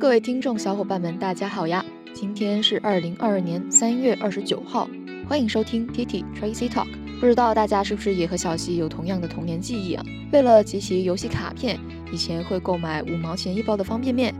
[0.00, 1.84] 各位听众小伙伴们，大家好呀！
[2.14, 4.88] 今天是二零二二年三月二十九号，
[5.28, 6.86] 欢迎收听 T T Tracy Talk。
[7.18, 10.04] 不知道大家是不是也和小溪有同样的童年记忆啊？
[10.32, 11.76] 为了集齐游戏卡片，
[12.12, 14.32] 以前会购买五毛钱一包的方便面，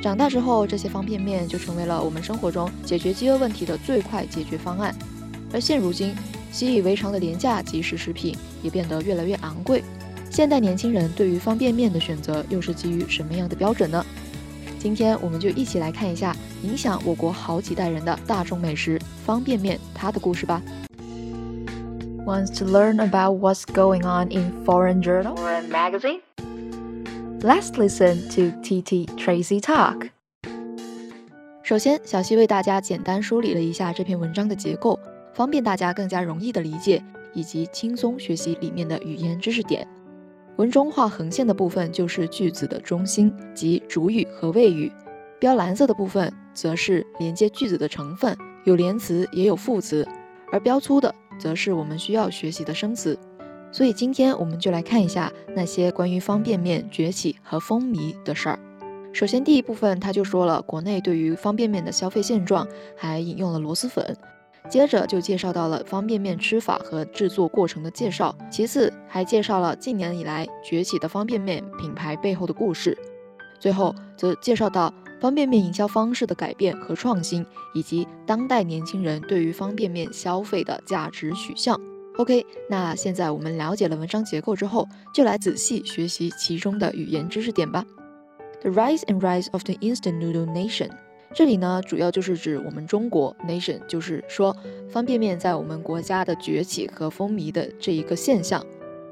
[0.00, 4.94] 长大之后，这些方便面就成为了我们生活中解决饥饿问题的最快解决方案。
[5.52, 6.14] 而现如今，
[6.52, 9.82] 习以为常的廉价即食食品也变得越来越昂贵。
[10.30, 14.06] 现代年轻人对于方便面的选择又是基于什么样的标准呢？
[14.80, 20.62] 今天我们就一起来看一下影响我国好几代人的大众美食方便面它的故事吧。
[22.24, 26.20] Wants to learn about what's going on in foreign journal or magazine?
[27.42, 30.08] Let's listen to TT Tracy talk.
[31.62, 34.98] 首先，小溪为大家简单梳理了一下这篇文章的结构，
[35.34, 37.02] 方便大家更加容易的理解
[37.34, 39.86] 以及轻松学习里面的语言知识点。
[40.60, 44.92] 文中画横线的部分就是句子的中心，即主语和谓语；
[45.38, 50.04] 标蓝色的部分则是连接句子的成分，有连词也有副词；
[50.52, 53.18] 而标粗的则是我们需要学习的生词。
[53.72, 58.58] 所以今天我们就来看一下那些关于方便面崛起和风靡的事儿。
[59.14, 64.14] 首先第一部分他就说了国内对于方便面的消费现状，还引用了螺蛳粉。
[64.70, 72.96] 接着就介绍到了方便面吃法和制作过程的介绍，其次还介绍了近年以来崛起的方便面品牌背后的故事，
[73.58, 81.78] 最后则介绍到方便面营销方式的改变和创新，以及当代年轻人对于方便面消费的价值取向。
[82.16, 87.84] OK，那现在我们了解了文章结构之后，就来仔细学习其中的语言知识点吧。
[88.62, 90.90] The rise and rise of the instant noodle nation.
[91.33, 94.55] 这里呢，主要就是指我们中国 nation，就是说
[94.89, 98.65] 方便面在我们国家的崛起和风靡的这一个现象。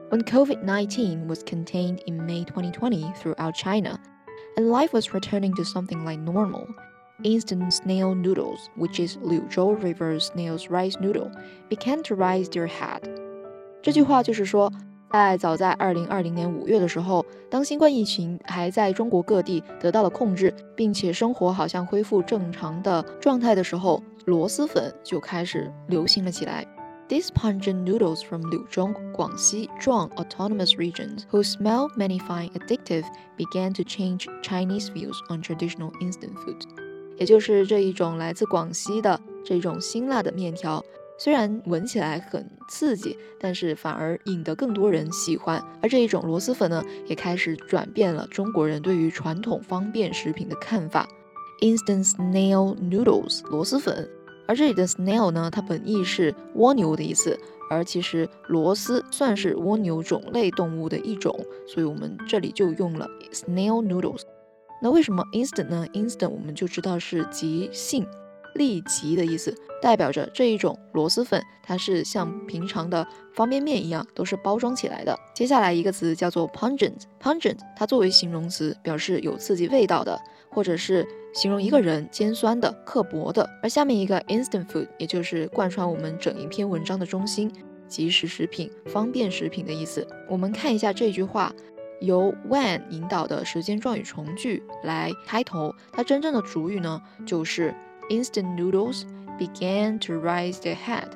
[0.09, 3.99] When COVID-19 was contained in May 2020 throughout China,
[4.55, 6.67] and life was returning to something like normal,
[7.23, 11.31] instant snail noodles, which is Liuzhou River snail's rice noodle,
[11.69, 13.01] began to rise their head.
[13.81, 14.71] 这句话就是说。
[15.10, 26.66] 在早在二零二零年五月的时候，当新冠疫情还在中国各地得到了控制，并且生活好像恢复正常的状态的时候，螺蛳粉就开始流行了起来。
[27.08, 33.04] These pungent noodles from Liuzhong, Guangxi, Zhuang autonomous regions, whose smell many find addictive,
[33.38, 36.60] began to change Chinese views on traditional instant food。
[37.16, 40.84] 也就是这一种来自广西的这种辛辣的面条。
[41.18, 45.62] 虽然闻起来很刺激，但是反而引得更多人喜欢。
[45.82, 51.08] 而这一种螺蛳粉呢，也开始转变了中国人对于传统方便食品的看法。
[51.60, 54.08] Instant snail noodles，螺蛳粉。
[54.46, 57.36] 而这里的 snail 呢，它本意是蜗牛的意思，
[57.68, 61.36] 而其实螺蛳算是蜗牛种类动物的一种，
[61.66, 64.22] 所以我们这里就用了 snail noodles。
[64.80, 68.06] 那为什么 instant 呢？instant 我们就知道是即兴。
[68.58, 75.16] 立即的意思，代表着这一种螺蛳粉，它是像平常的方便面一样，都是包装起来的。
[75.32, 80.20] 接下来一个词叫做 pungent，pungent 它作为形容词，表示有刺激味道的，
[80.50, 83.48] 或者是形容一个人尖酸的、刻薄的。
[83.62, 87.50] 而下面一个 instant food，也就是贯穿我们整一篇文章的中心，
[87.86, 90.06] 即食食品、方便食品的意思。
[90.28, 91.54] 我们看一下这句话，
[92.00, 97.72] 由 when 引导的时间状语从句来开头，它真正的主语呢就是。
[98.09, 99.05] instant noodles
[99.38, 101.09] began to rise their head。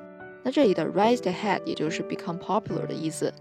[0.43, 3.33] 那这里的 rise their head 也就是 become popular 的意思。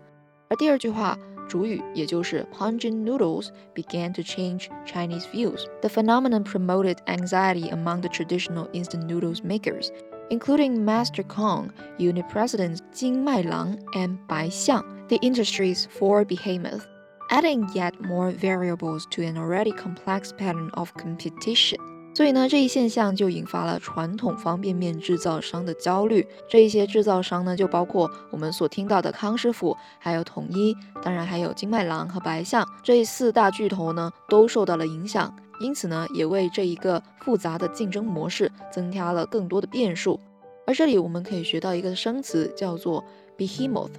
[0.48, 5.66] 而第二句话主语也就是 pungent noodles began to change Chinese views.
[5.80, 9.90] The phenomenon promoted anxiety among the traditional instant noodles makers,
[10.30, 16.86] including Master Kong, unit presidents Jing Mailang and Bai Xiang, the industry's four behemoths,
[17.30, 21.89] adding yet more variables to an already complex pattern of competition.
[22.21, 26.23] 所以呢，这一现象就引发了传统方便面制造商的焦虑。
[26.47, 35.35] 这一些制造商呢，就包括我们所听到的康师傅，还有统一，当然还有金麦郎和白象这四大巨头呢，都受到了影响。
[35.59, 40.19] 因此呢，也为这一个复杂的竞争模式增加了更多的变数。
[40.67, 43.03] 而这里我们可以学到一个生词，叫做
[43.35, 43.93] behemoth，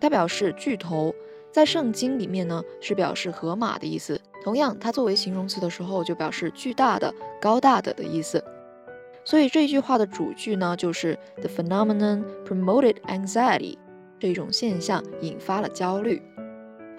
[0.00, 1.14] 它表示巨头。
[1.55, 4.19] 在圣经里面呢，是表示河马的意思。
[4.43, 8.43] 同样，它作为形容词的时候，就表示巨大的、高大的的意思。
[9.23, 13.77] 所以这一句话的主句呢，就是 The phenomenon promoted anxiety，
[14.19, 16.21] 这种现象引发了焦虑。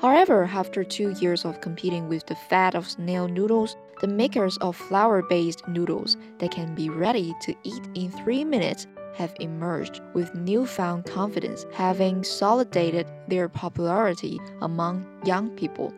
[0.01, 4.77] However, after two years of competing with the fat of snail noodles, the makers of
[4.77, 8.85] flour-based noodles that can be ready to eat in three minutes
[9.18, 15.92] have emerged with newfound confidence, having solidated their popularity among young people.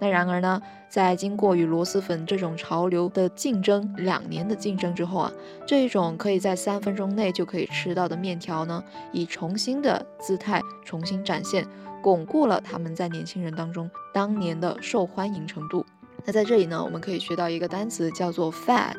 [0.00, 5.32] 那然而呢，在经过与螺蛳粉这种潮流的竞争两年的竞争之后啊，
[5.66, 11.66] 这一种可以在三分钟内就可以吃到的面条呢，以重新的姿态重新展现，
[12.00, 15.84] 巩固了他们在年轻人当中当年的受欢迎程度。
[16.24, 18.94] 那在这里呢，我们可以学到一个单词叫做 fad，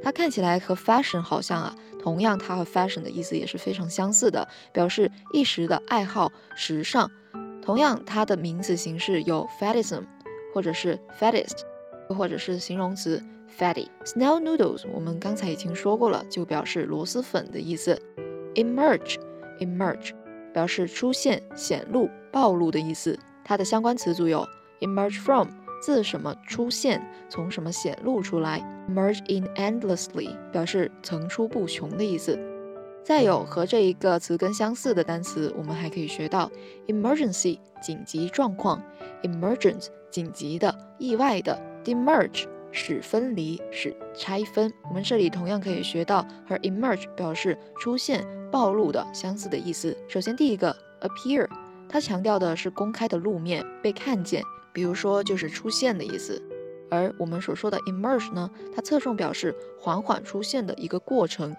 [0.00, 1.74] 它看起来和 fashion 好像啊，
[2.06, 7.10] 同样它和 fashion 的意思也是非常相似的，表示一时的爱好、时尚。
[7.60, 10.04] 同样，它的名词形式有 fadism，
[10.54, 11.62] 或者是 faddist，
[12.08, 13.20] 又或者是形容词
[13.58, 13.88] fatty。
[14.04, 18.00] Snail noodles 我们刚才已经说过了，就表示螺蛳粉的意思。
[18.54, 20.12] Emerge，emerge
[20.54, 23.18] 表示出现、显露、暴露的意思。
[23.44, 24.46] 它的相关词组有
[24.78, 25.48] emerge from，
[25.80, 28.60] 自什么出现，从什么显露出来。
[28.88, 32.38] ，merge in endlessly 表示层出不穷的意思。
[33.04, 36.50] 再有和这一个词根相似的单词，我们还可以学到
[36.88, 38.82] emergency 紧急状况
[39.22, 44.72] ，emergent 紧急的、意外的，demerge 使分离、使拆分。
[44.88, 49.96] 我们这里同样可以学到和 emerge 表示出现、暴露的相似的意思。
[50.08, 51.48] 首先第一个 appear，
[51.88, 54.42] 它强调的是公开的露面、被看见，
[54.76, 56.42] 比如说就是出现的意思。
[56.90, 61.56] 而我们所说的 emerge 呢，它侧重表示缓缓出现的一个过程。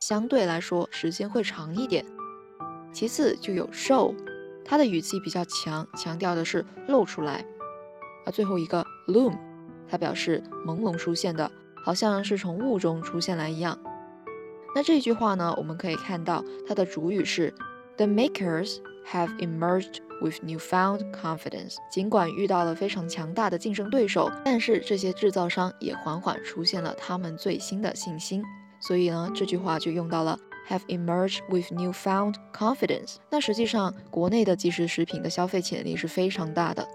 [0.00, 2.04] 相对来说，时间会长一点。
[2.92, 4.14] 其次就有 show，
[4.66, 7.42] 它的语气比较强，强调的是露出来。
[8.26, 9.34] 而最后一个 loom，
[9.88, 11.50] 它表示朦胧出现的，
[11.82, 13.78] 好像是从雾中出现来一样。
[14.74, 17.54] 那这句话呢，我们可以看到它的主语是
[17.96, 18.76] The makers
[19.11, 21.75] have emerged with newfound confidence。
[21.91, 28.43] 尽管遇到了非常强大的竞争对手，但是这些制造商也缓缓出现了他们最新的信心。
[28.79, 30.37] 所以呢，这句话就用到了
[30.69, 33.15] have emerged with newfound confidence。
[33.31, 36.87] 那实际上，国内的即食食品的消费潜力是非常大的。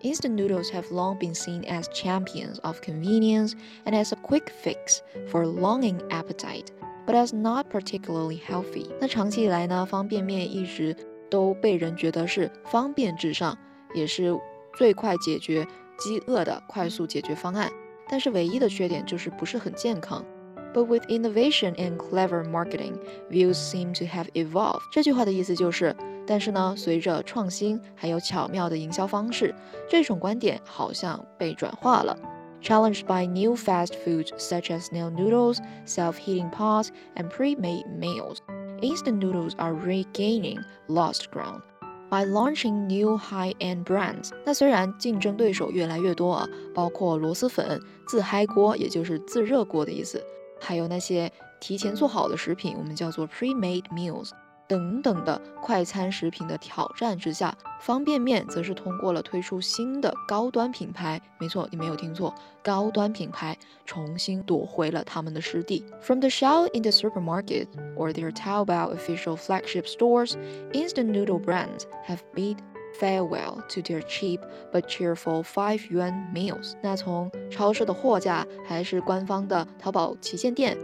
[0.00, 3.52] Instant noodles have long been seen as champions of convenience
[3.84, 4.98] and as a quick fix
[5.30, 6.66] for longing appetite,
[7.06, 8.90] but as not particularly healthy。
[9.00, 10.96] 那长期以来呢，方便面一直
[11.29, 13.57] 都被人觉得是方便至上，
[13.93, 14.37] 也是
[14.77, 17.71] 最快解决饥饿的快速解决方案。
[18.09, 20.23] 但是唯一的缺点就是不是很健康。
[20.73, 24.81] But with innovation and clever marketing, views seem to have evolved。
[24.91, 25.95] 这句话的意思就是，
[26.25, 29.55] 但是呢，随着创新还有巧妙的营销方式，
[29.89, 32.17] 这种观点好像被转化了。
[32.61, 38.37] Challenged by new fast foods such as snail noodles, self-heating pots, and pre-made meals,
[38.81, 41.61] instant noodles are regaining lost ground.
[42.09, 50.23] By launching new high-end brands，那虽然竞争对手越来越多啊，包括螺蛳粉、自嗨锅，也就是自热锅的意思。
[50.59, 51.29] 还有那些
[51.59, 54.31] 提前做好的食品，我们叫做 pre-made meals
[54.67, 65.85] 等等的快餐食品的挑战之下，方便面则是通过了推出新的高端品牌，没错，你没有听错，高端品牌重新夺回了他们的失地。
[66.01, 70.33] From the shell in the supermarket or their Taobao official flagship stores,
[70.73, 72.57] instant noodle brands have bid
[72.99, 74.41] farewell to their cheap
[74.73, 76.73] but cheerful five yuan meals。
[76.81, 80.77] 那从超市的货架还是官方的淘宝旗舰店，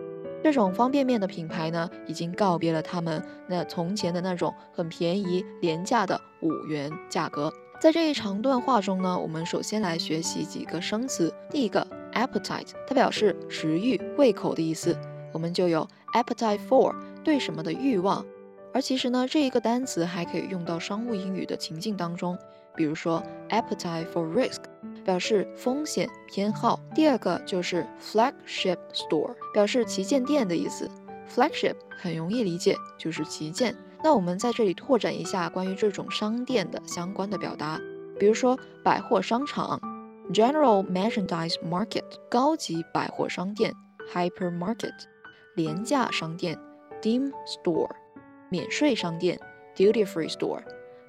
[0.43, 7.49] 这种方便面的品牌呢，已经告别了他们那从前的那种很便宜廉价的五元价格。
[7.79, 11.33] 在这一长段话中呢，我们首先来学习几个生词。
[11.49, 14.97] 第一个 appetite，它表示食欲、胃口的意思，
[15.31, 18.25] 我们就有 appetite for 对什么的欲望。
[18.73, 22.37] 而其实呢，这一个单词还可以用到商务英语的情境当中，
[22.75, 24.61] 比如说 appetite for risk，
[25.03, 26.79] 表示风险偏好。
[26.95, 30.89] 第二个就是 flagship store，表示旗舰店的意思。
[31.29, 33.75] flagship 很容易理解，就是旗舰。
[34.03, 37.79] 那我们在这里拓展一下关于这种商店的相关的表达，
[38.19, 39.79] 比如说百货商场
[40.33, 43.73] general merchandise market，高级百货商店
[44.13, 44.93] hypermarket，
[45.55, 46.59] 廉价商店
[47.01, 47.89] dim store。
[48.49, 49.39] 免税商店
[49.75, 50.61] （duty free store）、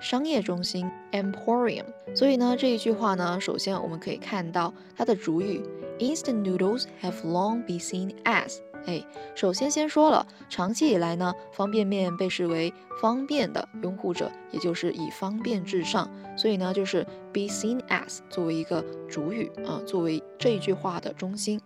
[0.04, 1.87] 商业中心 （emporium）。
[2.14, 5.62] 所以呢，这一句话呢，首先我们可以看到它的主语
[5.99, 8.58] “instant noodles have long been seen as”。
[8.84, 9.02] 哎，
[9.34, 12.70] 首先先说了，长期以来呢，方便面被视为
[13.00, 16.06] 方便的拥护者，也就是以方便至上。
[16.37, 21.58] 所以呢，就是 be seen as 作为一个主语啊，作为这一句话的中心。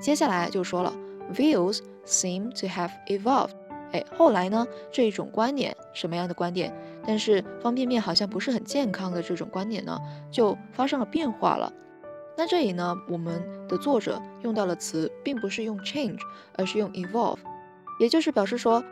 [0.00, 0.90] 接下来就说了
[1.34, 3.50] ，views seem to have evolved。
[3.92, 4.66] 哎，后来呢？
[4.90, 6.72] 这一种观点，什么样的观点？
[7.06, 9.98] 但是方便面好像不是很健康的这种观点呢，
[10.30, 11.72] 就发生了变化了。
[12.36, 16.20] 那这里呢，我们的作者用到了词，并不是用 change，
[16.56, 17.38] 而是用 evolve，
[18.00, 18.82] 也就是表示说，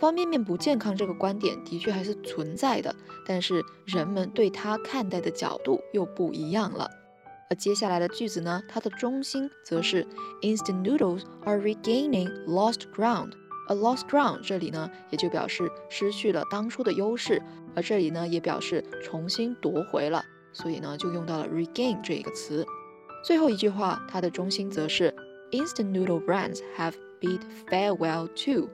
[0.00, 2.94] 方便面不健康这个观点的确还是存在的，
[3.26, 6.88] 但是人们对它看待的角度又不一样了。
[7.50, 10.06] 而接下来的句子呢，它的中心则是
[10.42, 13.32] instant noodles are regaining lost ground。
[13.68, 17.42] A lost ground 这里呢，也就表示失去了当初的优势，
[17.74, 22.64] 而这里呢，也表示重新夺回了，所以呢，就用到了 regain 这一个词。
[23.24, 25.12] 最后一句话，它的中心则是
[25.50, 28.68] instant noodle brands have bid farewell to。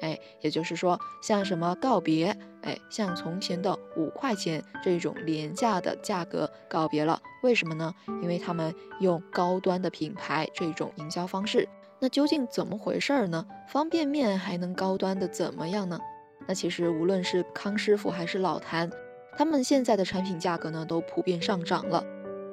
[0.00, 2.26] 哎，也就是说，像什么告别，
[2.62, 7.20] 哎，像从前的五块钱这种廉价的价格告别了。
[7.42, 7.92] 为什么呢？
[8.22, 11.68] 因为他们用高端的品牌这种营销方式。
[12.00, 13.44] 那究竟怎么回事儿呢？
[13.68, 15.98] 方便面还能高端的怎么样呢？
[16.46, 18.90] 那其实无论是康师傅还是老坛，
[19.36, 22.04] 他们现在的产品价格呢都普遍上涨了。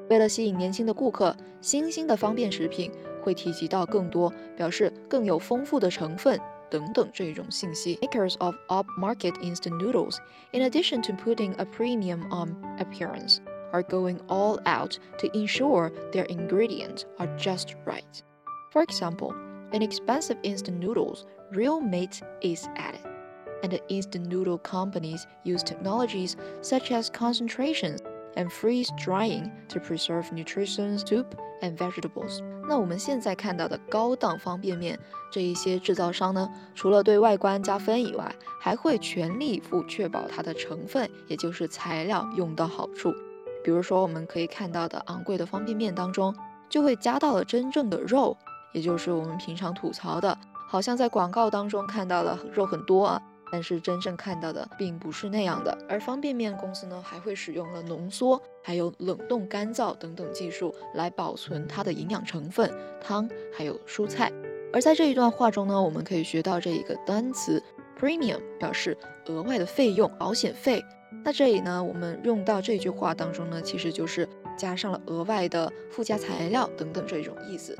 [0.09, 2.91] 为了吸引年轻的顾客，新兴的方便食品
[3.23, 6.39] 会提及到更多，表示更有丰富的成分。
[6.67, 7.95] 等等这种信息。
[8.01, 10.17] Makers of upmarket instant noodles,
[10.51, 13.37] in addition to putting a premium on appearance,
[13.71, 18.01] are going all out to ensure their ingredients are just right.
[18.74, 19.34] For example,
[19.72, 23.00] in expensive instant noodles, real meat is added.
[23.62, 27.96] And the instant noodle companies use technologies such as concentration
[28.36, 31.26] and freeze drying to preserve nutrition, soup,
[31.60, 32.40] and vegetables。
[32.68, 34.98] 那我们现在看到的高档方便面
[35.30, 43.12] 这一些制造商呢，除了对外观加分以外，还会全力以赴确保它的成分，也就是材料用到好处。
[43.62, 46.34] 比如说，我们可以看到的昂贵的方便面当中，
[46.70, 48.36] 就会加到了真正的肉，
[48.75, 53.21] 也就是我们平常吐槽的，好像在广告当中看到了肉很多啊。
[53.51, 64.29] 但是真正看到的并不是那样的，而方便面公司呢，还会使用了浓缩、还有冷冻干燥等等技术来保存它的营养成分、汤还有蔬菜。
[64.73, 67.63] 而在这一段话中呢，我们可以学到这一个单词
[67.97, 70.83] premium，表示额外的费用、保险费。
[71.23, 74.27] 那这里呢，我们用到这句话当中呢，其实就是
[74.57, 77.77] 加上了额外的附加材料等等这种意思。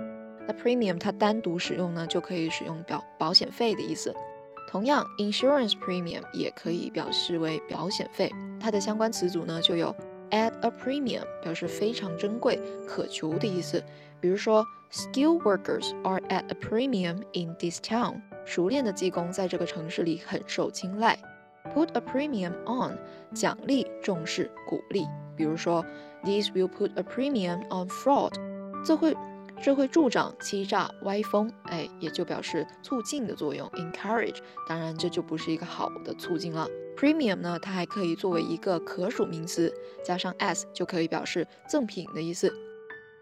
[0.48, 4.14] 那 premium 它单独使用呢，就可以使用表保险费的意思。
[4.68, 8.32] 同样，insurance premium 也可以表示为保险费。
[8.60, 9.96] 它的相关词组呢，就有
[10.32, 13.82] at a premium，表示非常珍贵、渴求的意思。
[14.20, 18.22] 比如说，skill workers are at a premium in this town。
[18.44, 21.18] 熟练的技工在这个城市里很受青睐。
[21.74, 22.98] put a premium on，
[23.34, 25.06] 奖励、重视、鼓励。
[25.36, 25.86] 比如说
[26.24, 28.34] ，this will put a premium on fraud，
[28.84, 29.16] 这会。
[29.62, 34.38] 这会助长欺诈歪风，哎，也就表示促进的作用，encourage。
[34.68, 36.68] 当然，这就不是一个好的促进了。
[36.96, 42.54] Premium 呢，它还可以作为一个可数名词，加上 s 就可以表示赠品的意思。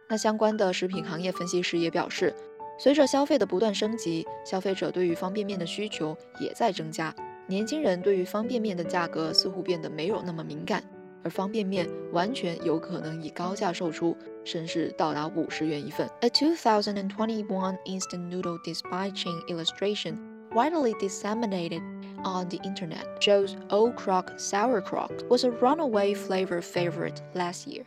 [0.09, 2.33] 那相关的食品行业分析师也表示，
[2.77, 7.15] 随着消费的不断升级，消费者对于方便面的需求也在增加。
[7.47, 10.83] 年轻人对于方便面的价格似乎变得没有那么敏感。
[11.24, 16.08] 而方便面完全有可能以高价售出，甚至到达五十元一份。
[16.20, 17.44] A 2021
[17.84, 20.16] instant noodle dispatching illustration
[20.52, 21.82] widely disseminated
[22.24, 27.84] on the internet shows Old Crock sauerkraut was a runaway flavor favorite last year,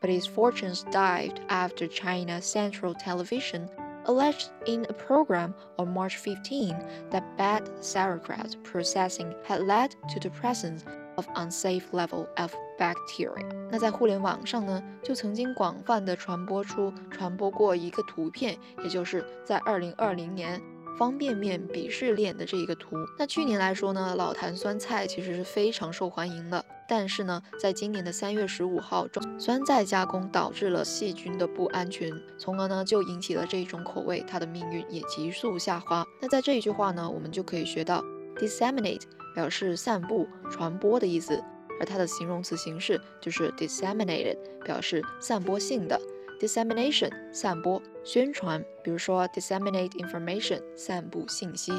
[0.00, 3.68] but its fortunes dived after China Central Television
[4.06, 6.74] alleged in a program on March 15
[7.10, 10.82] that bad sauerkraut processing had led to the presence
[11.15, 13.45] of unsafe level of bacteria。
[13.71, 20.61] 那在互联网上呢，就曾经广泛的传播出传播过一个图片，也就是在二零二零年
[20.97, 22.95] 方便面鄙视链的这一个图。
[23.17, 29.07] 那去年来说呢，老坛酸菜其实是非常受欢迎的，但是呢，在今年的三月十五号，
[29.39, 36.05] 酸菜加工导致了细菌的不安全，从而呢就引起了这一种口味，它的命运也急速下滑。
[36.21, 38.03] 那在这一句话呢，我们就可以学到
[38.35, 39.01] disseminate。
[39.33, 41.43] 表示散布、传播的意思，
[41.79, 45.99] 而它的形容词形式就是 disseminated，表示散播性的。
[46.39, 51.71] dissemination 散播、宣传，比如说 disseminate information 散布信息。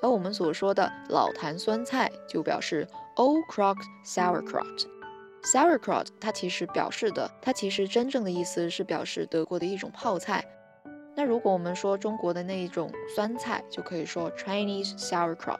[0.00, 4.86] 而我们所说的老坛酸菜就表示 old crock sauerkraut。
[5.44, 10.44] sauerkraut 它其实表示的，它其实真正的意思是表示德国的一种泡菜。
[11.14, 15.58] 那如果我们说中国的那一种酸菜，就可以说 Chinese sauerkraut。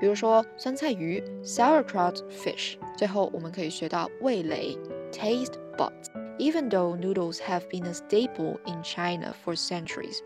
[0.00, 2.76] 比如说酸菜鱼 sauerkraut fish。
[2.96, 4.76] 最后我们可以学到味蕾
[5.12, 10.20] taste buds。Even though noodles have been a staple in China for centuries,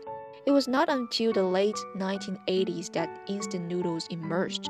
[0.45, 4.67] it was not until the late 1980s that instant noodles emerged.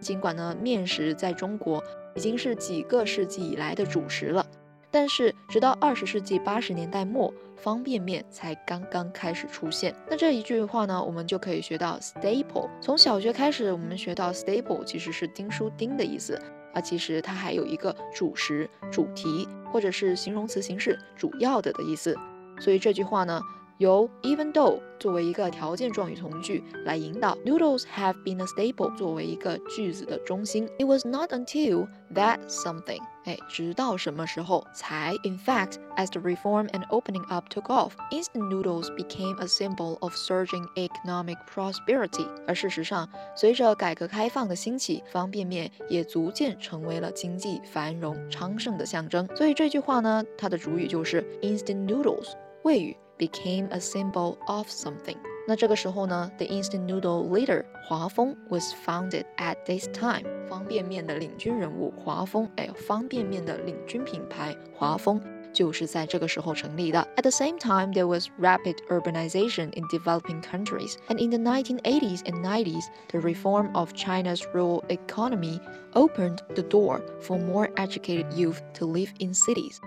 [0.00, 1.80] 尽管呢，面食在中国
[2.16, 4.44] 已经是几个世纪以来的主食了，
[4.91, 9.95] 但是，直到二十世纪八十年代末，方便面才刚刚开始出现。
[10.09, 12.69] 那这一句话呢，我们就可以学到 staple。
[12.81, 16.41] 从小学开始，我们学到 staple 其实是钉书钉的意思。
[16.73, 22.15] 啊，其实它还有一个主食、主题或者是形容词形式“主要的”的意思。
[22.59, 23.41] 所以这句话呢。
[23.78, 30.68] 由 even though 作为一个条件状语从句来引导，noodles have been a staple 作为一个句子的中心。
[30.78, 35.12] It was not until that something，哎，直到什么时候才？
[35.24, 40.14] In fact, as the reform and opening up took off, instant noodles became a symbol of
[40.14, 42.28] surging economic prosperity。
[42.46, 49.28] 而事实上，随着改革开放的兴起，方便面也逐渐成为了经济繁荣昌盛的象征。
[49.34, 52.96] 所以这句话呢，它的主语就是 instant noodles，谓语。
[53.18, 55.16] became a symbol of something。
[55.46, 60.24] 那这个时候呢，the instant noodle leader 华丰 was founded at this time。
[60.48, 65.20] 方便面的领军人物华丰，哎，方便面的领军品牌华丰。
[65.52, 67.06] 就是在这个时候成立的。
[67.14, 72.42] At the same time, there was rapid urbanization in developing countries, and in the 1980s and
[72.42, 75.60] 90s, the reform of China's rural economy
[75.92, 79.80] opened the door for more educated youth to live in cities.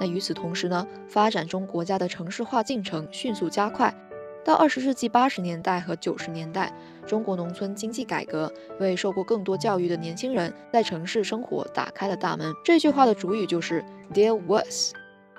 [0.00, 3.94] 那与此同时呢，发展中国家的城市化进程迅速加快。
[4.44, 6.70] 到二十世纪八十年代和九十年代，
[7.06, 12.52] 中国农村经济改革为受过更多教育的年轻人在城市生活打开了大门。
[12.62, 13.82] 这句话的主语就是
[14.12, 14.92] There was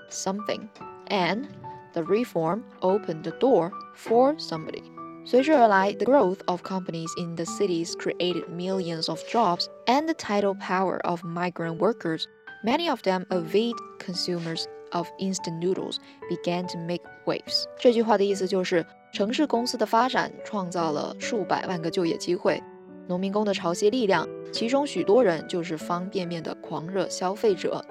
[0.10, 0.70] something,
[1.10, 1.46] and
[1.94, 4.82] the reform opened the door for somebody。
[5.24, 11.24] 随之而来，the growth of companies in the cities created millions of jobs, and the tidal power of
[11.24, 12.26] migrant workers
[12.64, 15.98] Many of them avid consumers of instant noodles
[16.30, 17.66] began to make waves。
[17.78, 22.62] 这句话的意思就是，城市公司的发展创造了数百万个就业机会，
[23.08, 27.86] 农民工的潮汐力量，其中许多人就是方便面的狂热消费者。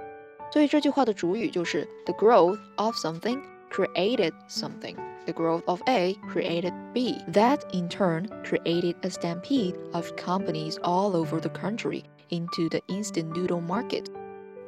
[0.53, 4.97] 所以这句话的主语就是 the growth of something created something.
[5.27, 7.17] The growth of A created B.
[7.33, 13.35] That in turn created a stampede of companies all over the country into the instant
[13.35, 14.05] noodle market.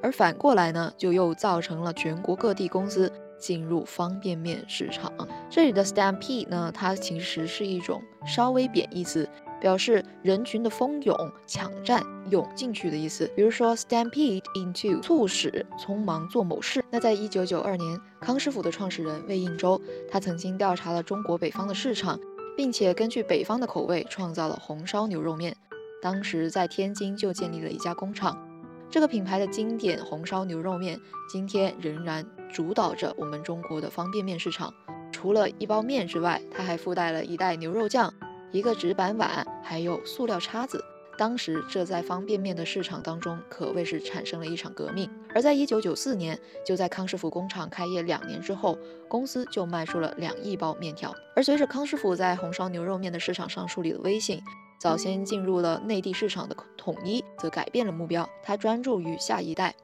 [0.02, 5.12] 而反过来呢，就又造成了全国各地公司进入方便面市场。
[5.50, 9.28] 这里的 stampede 呢，它其实是一种稍微贬义词，
[9.60, 13.30] 表示人群的蜂拥抢占、涌进去的意思。
[13.36, 16.84] 比如说 stampede into，促使匆忙做某事。
[16.90, 22.20] 那在一九九二年，康师傅的创始人魏应周，他曾经调查了中国北方的市场，
[22.58, 25.56] 并且根据北方的口味创造了红烧牛肉面。
[26.02, 28.36] 当时在天津就建立了一家工厂。
[28.91, 30.99] 这个品牌的经典红烧牛肉面，
[31.30, 34.73] 今天仍然主导着我们中国的方便面市场。
[35.13, 38.13] 除了一包面之外，它还附带了一袋牛肉酱、
[38.51, 40.84] 一个纸板碗，还有塑料叉子。
[41.17, 45.10] 当时这在方便面的市场当中可谓是产生了一场革命。
[45.34, 48.77] 而在1994年，就在康师傅工厂开业两年之后，
[49.08, 51.15] 公司就卖出了两亿包面条。
[51.34, 54.41] 而随着康师傅在红烧牛肉面的市场上树立了威信。
[54.82, 59.76] 早先进入了内地市场的统一，则改变了目标，他专注于下一代。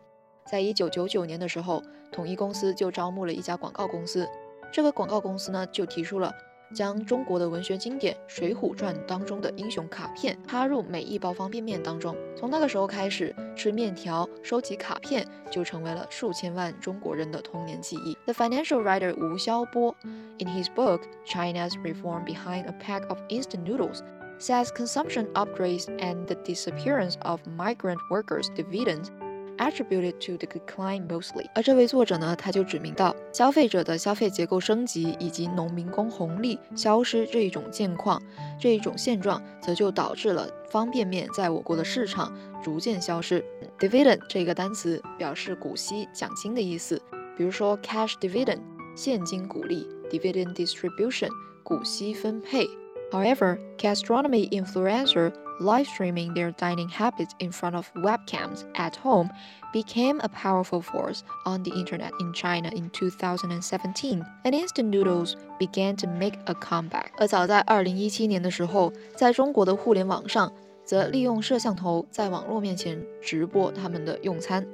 [0.44, 4.28] 在一九九九年的时候，统一公司就招募了一家广告公司。
[4.74, 6.34] 这个广告公司呢，就提出了
[6.74, 12.16] 将中国的文学经典《水浒传》当中的英雄卡片插入每一包方便面当中。
[12.36, 18.18] 从那个时候开始，吃面条、收集卡片就成为了数千万中国人的童年记忆。
[18.26, 19.96] The financial writer 吴晓波
[20.40, 24.00] ，in his book China's Reform Behind a Pack of Instant Noodles.
[24.40, 29.10] Says consumption upgrades and the disappearance of migrant workers dividends
[29.58, 31.48] attributed to the decline mostly。
[31.56, 38.22] 而这位作者呢，他就指明到，消费者的消费结构升级以及农民工红利消失这一种现况，
[38.60, 42.32] 这一种现状，则就导致了方便面在我国的市场
[42.64, 43.44] 逐渐消失。
[43.80, 47.02] dividend 这个单词表示股息、奖金的意思，
[47.36, 48.60] 比如说 cash dividend
[48.96, 51.30] 现金股利，dividend distribution
[51.64, 52.68] 股息分配。
[53.13, 59.29] However, gastronomy influencers live streaming their dining habits in front of webcams at home
[59.73, 65.95] became a powerful force on the internet in China in 2017, and instant noodles began
[65.97, 67.13] to make a comeback.
[67.19, 70.51] 而早在2017年的时候，在中国的互联网上，
[70.85, 74.67] 则利用摄像头在网络面前直播他们的用餐，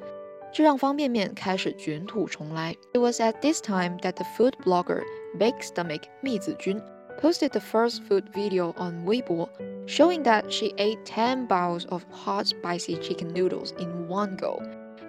[0.53, 2.75] 这让方便面开始卷土重来。
[2.95, 5.03] It was at this time that the food blogger
[5.39, 6.81] Big Stomach 密子君
[7.19, 9.49] posted the first food video on Weibo,
[9.87, 14.61] showing that she ate 10 bowls of hot spicy chicken noodles in one go,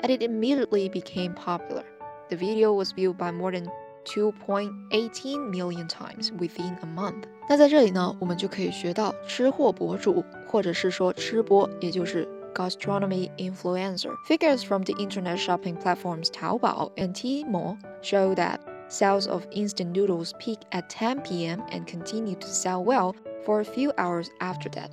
[0.02, 1.84] and it immediately became popular.
[2.30, 3.70] The video was viewed by more than
[4.06, 7.26] 2.18 million times within a month。
[7.48, 14.12] 那在这里呢，我们就可以学到吃货博主，或者是说吃播，也就是 gastronomy influencer.
[14.28, 20.33] Figures from the internet shopping platforms Taobao and Tmall show that Sales of instant noodles
[20.39, 21.61] peak at 10 p.m.
[21.71, 24.91] and continue to sell well for a few hours after that.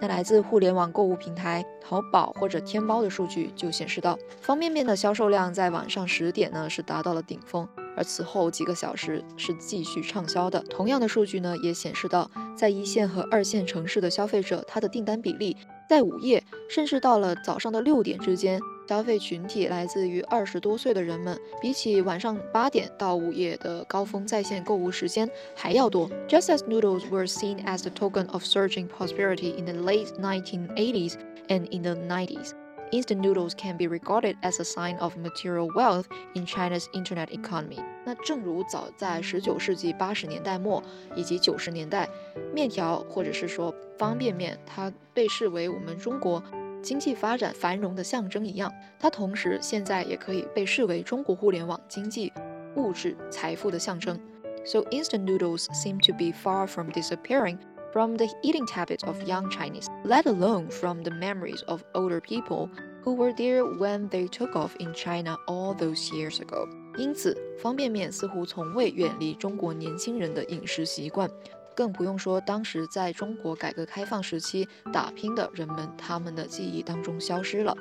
[0.00, 10.60] 那来自互联网购物平台淘宝或者天猫的数据就显示到，方便面的销售量在晚上十点呢是达到了顶峰，而此后几个小时是继续畅销的。
[10.64, 15.56] 同样的数据呢也显示到，在一线和二线城市的消费者，他的订单比例
[15.88, 18.60] 在午夜甚至到了早上的六点之间。
[18.87, 26.09] 消费群体来自于二十多岁的人们，比起晚上八点到午夜的高峰在线购物时间还要多。
[26.27, 31.13] Just as noodles were seen as the token of surging prosperity in the late 1980s
[31.47, 32.51] and in the 90s,
[32.91, 37.79] instant noodles can be regarded as a sign of material wealth in China's internet economy。
[38.03, 40.83] 那正如早在十九世纪八十年代末
[41.15, 42.09] 以及九十年代，
[42.53, 46.43] 面条或者是说方便面，它被视为我们中国。
[46.85, 52.31] 经济发展繁荣的象征一样，它同时现在也可以被视为中国互联网经济
[52.75, 54.19] 物质财富的象征。
[54.65, 57.57] So instant noodles seem to be far from disappearing
[57.91, 62.69] from the eating habits of young Chinese, let alone from the memories of older people
[63.03, 66.67] who were there when they took off in China all those years ago.
[66.97, 71.29] 因此，方便面似乎从未远离中国年轻人的饮食习惯。
[71.76, 77.76] 更不用说当时在中国改革开放时期打拼的人们，他们的记忆当中消失了。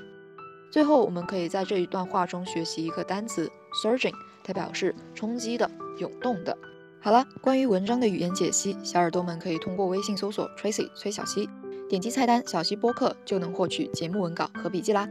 [0.70, 3.50] 最后，我们可以在这一段话中学习一个单词
[3.82, 6.56] surging，它表示冲击的、涌动的。
[7.02, 11.48] 好了，关于文章的语言解析，小耳朵们可以通过微信搜索 Tracy 崔小溪，
[11.88, 15.08] 点击菜单小溪播客就能获取节目文稿和笔记啦。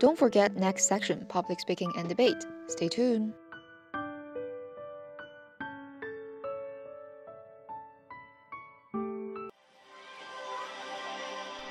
[0.00, 2.40] Don't forget next section public speaking and debate.
[2.68, 3.43] Stay tuned.